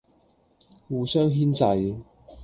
[0.87, 1.95] 互相牽掣，